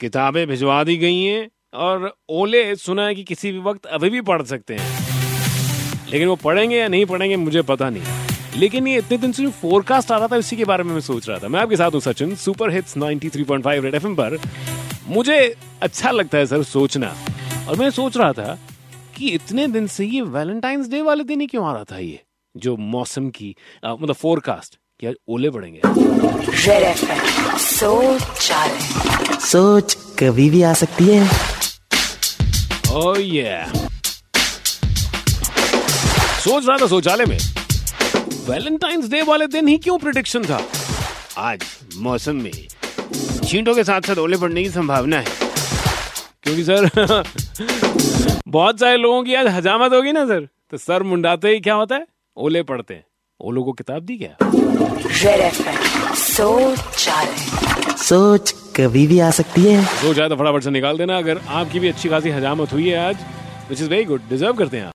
किताबें 0.00 0.46
भिजवा 0.46 0.82
दी 0.84 0.96
गई 0.96 1.22
हैं 1.22 1.50
और 1.74 2.12
ओले 2.28 2.76
सुना 2.76 3.06
है 3.06 3.14
कि 3.14 3.24
किसी 3.24 3.52
भी 3.52 3.58
वक्त 3.58 3.86
अभी 3.86 4.10
भी 4.10 4.20
पढ़ 4.20 4.42
सकते 4.42 4.74
हैं। 4.74 4.88
लेकिन 6.10 6.28
वो 6.28 6.36
पढ़ेंगे 6.36 6.76
या 6.76 6.88
नहीं 6.88 7.06
पढ़ेंगे, 7.06 7.36
मुझे 7.36 7.62
पता 7.62 7.90
नहीं। 7.90 8.02
लेकिन 8.56 8.86
ये 8.88 8.98
इतने 8.98 9.18
दिन 9.18 9.32
से 9.32 9.42
जो 9.42 9.50
फोरकास्ट 9.50 10.10
आ 10.10 10.18
रहा 10.18 10.26
था, 10.26 10.36
इसी 10.36 10.56
के 10.56 10.64
बारे 10.64 10.84
में 10.84 10.92
मैं 10.92 11.00
सोच 11.00 11.28
रहा 11.28 11.38
था। 11.38 11.48
मैं 11.48 11.60
आपके 11.60 11.76
साथ 11.76 11.90
हूँ, 11.90 12.00
Sachin 12.00 12.34
super 12.36 12.70
hits 12.70 12.96
93.5 12.96 13.82
red 13.84 13.94
FM 13.94 14.14
पर। 14.14 14.38
मुझे 15.08 15.56
अच्छा 15.82 16.10
लगता 16.10 16.38
है, 16.38 16.46
सर, 16.46 16.62
सोचना। 16.62 17.14
और 17.68 17.76
मैं 17.76 17.90
सोच 17.90 18.16
रहा 18.16 18.32
था 18.32 18.58
कि 19.16 19.30
इतने 19.30 19.66
दिन 19.68 19.86
से 19.86 20.06
ये 20.06 20.20
वैलेंटाइंस 20.20 20.88
डे 20.88 21.02
वाले 21.02 21.24
दिन 21.24 21.40
ही 21.40 21.46
क्यों 21.46 21.66
आ 21.66 21.72
रहा 21.72 21.84
था 21.84 21.98
ये, 21.98 22.20
जो 22.56 22.76
मौसम 22.76 23.28
की 23.30 23.54
मतलब 23.84 24.14
फोरकास्ट 24.14 24.78
कि 25.00 25.06
आज 25.06 25.14
ओले 25.28 25.50
पड़ेंगे 25.50 25.80
सोच 27.58 28.22
सोच 29.42 29.94
कभी 30.18 30.50
भी 30.50 30.62
आ 30.62 30.72
सकती 30.74 31.04
है। 31.08 31.28
ओह 32.92 33.20
ये 33.20 33.64
सोच 36.40 36.66
रहा 36.68 36.76
था 36.76 36.86
शौचालय 36.86 37.26
में। 37.26 37.38
वैलेंटाइंस 38.50 39.08
डे 39.08 39.22
वाले 39.22 39.46
दिन 39.46 39.68
ही 39.68 39.78
क्यों 39.78 39.98
प्रिडिक्शन 39.98 40.44
था? 40.44 40.62
आज 41.38 41.64
मौसम 41.96 42.36
में 42.36 42.52
छींटों 43.44 43.74
के 43.74 43.84
साथ 43.84 44.00
साथ 44.00 44.16
ओले 44.16 44.36
पड़ने 44.36 44.62
की 44.62 44.70
संभावना 44.70 45.18
है। 45.18 45.24
क्योंकि 46.42 46.64
सर 46.64 46.90
बहुत 48.48 48.80
सारे 48.80 48.96
लोगों 48.96 49.22
की 49.24 49.34
आज 49.34 49.46
हजामत 49.46 49.92
होगी 49.92 50.12
ना 50.12 50.24
सर। 50.24 50.48
तो 50.70 50.76
सर 50.76 51.02
मुंडाते 51.02 51.48
ही 51.48 51.60
क्या 51.60 51.74
होता 51.74 51.94
है? 51.94 52.06
ओले 52.36 52.62
पड़ते 52.62 52.94
हैं। 52.94 53.04
ओलों 53.40 53.62
को 53.64 53.72
किताब 53.72 54.02
दी 54.04 54.16
क्या 54.18 54.34
सोच 56.14 57.08
सोच 58.00 58.54
कभी 58.76 59.06
भी 59.06 59.18
आ 59.20 59.30
सकती 59.30 59.62
है। 59.64 59.84
सोच 59.84 60.18
आए 60.18 60.28
तो 60.28 60.36
फटाफट 60.36 60.62
से 60.62 60.70
निकाल 60.70 60.98
देना 60.98 61.18
अगर 61.18 61.40
आपकी 61.48 61.78
भी 61.80 61.88
अच्छी 61.88 62.08
खासी 62.08 62.30
हजामत 62.30 62.72
हुई 62.72 62.88
है 62.88 62.96
आज 63.08 63.16
which 63.70 63.80
is 63.80 63.88
very 63.90 64.04
good 64.04 64.20
deserve 64.28 64.52
करते 64.54 64.76
हैं 64.76 64.84
आप। 64.84 64.88